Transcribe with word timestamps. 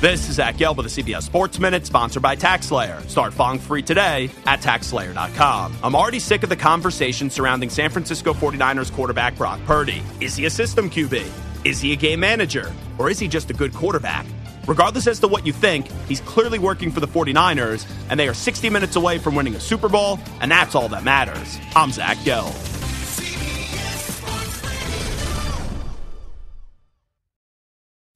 This 0.00 0.28
is 0.28 0.36
Zach 0.36 0.54
Gelb 0.54 0.76
with 0.76 0.94
the 0.94 1.02
CBS 1.02 1.22
Sports 1.22 1.58
Minute, 1.58 1.84
sponsored 1.84 2.22
by 2.22 2.36
TaxSlayer. 2.36 3.04
Start 3.08 3.34
falling 3.34 3.58
free 3.58 3.82
today 3.82 4.30
at 4.46 4.60
TaxSlayer.com. 4.60 5.76
I'm 5.82 5.96
already 5.96 6.20
sick 6.20 6.44
of 6.44 6.50
the 6.50 6.56
conversation 6.56 7.28
surrounding 7.30 7.68
San 7.68 7.90
Francisco 7.90 8.32
49ers 8.32 8.92
quarterback 8.92 9.36
Brock 9.36 9.58
Purdy. 9.66 10.00
Is 10.20 10.36
he 10.36 10.44
a 10.44 10.50
system 10.50 10.88
QB? 10.88 11.28
Is 11.64 11.80
he 11.80 11.92
a 11.92 11.96
game 11.96 12.20
manager? 12.20 12.72
Or 12.96 13.10
is 13.10 13.18
he 13.18 13.26
just 13.26 13.50
a 13.50 13.54
good 13.54 13.74
quarterback? 13.74 14.24
Regardless 14.68 15.08
as 15.08 15.18
to 15.18 15.26
what 15.26 15.44
you 15.44 15.52
think, 15.52 15.90
he's 16.06 16.20
clearly 16.20 16.60
working 16.60 16.92
for 16.92 17.00
the 17.00 17.08
49ers, 17.08 17.84
and 18.08 18.20
they 18.20 18.28
are 18.28 18.34
60 18.34 18.70
minutes 18.70 18.94
away 18.94 19.18
from 19.18 19.34
winning 19.34 19.56
a 19.56 19.60
Super 19.60 19.88
Bowl, 19.88 20.20
and 20.40 20.48
that's 20.48 20.76
all 20.76 20.88
that 20.90 21.02
matters. 21.02 21.58
I'm 21.74 21.90
Zach 21.90 22.18
Gelb. 22.18 22.67